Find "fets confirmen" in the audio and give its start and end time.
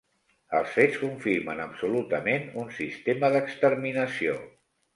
0.77-1.61